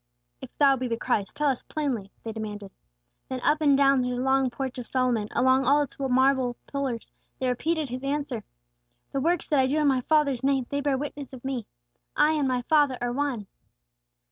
"If 0.41 0.49
Thou 0.57 0.77
be 0.77 0.87
the 0.87 0.97
Christ, 0.97 1.35
tell 1.35 1.49
us 1.49 1.61
plainly," 1.61 2.09
they 2.23 2.31
demanded. 2.31 2.71
Then 3.29 3.39
up 3.41 3.61
and 3.61 3.77
down 3.77 4.01
through 4.01 4.15
the 4.15 4.23
long 4.23 4.49
Porch 4.49 4.79
of 4.79 4.87
Solomon, 4.87 5.27
among 5.29 5.63
all 5.63 5.83
its 5.83 5.99
white 5.99 6.09
marble 6.09 6.57
pillars, 6.65 7.11
they 7.37 7.47
repeated 7.47 7.89
His 7.89 8.03
answer: 8.03 8.43
"The 9.11 9.21
works 9.21 9.47
that 9.49 9.59
I 9.59 9.67
do 9.67 9.77
in 9.77 9.87
my 9.87 10.01
Father's 10.01 10.43
name, 10.43 10.65
they 10.69 10.81
bear 10.81 10.97
witness 10.97 11.33
of 11.33 11.45
me. 11.45 11.67
I 12.15 12.31
and 12.31 12.47
my 12.47 12.63
Father 12.63 12.97
are 12.99 13.11
one!" 13.11 13.45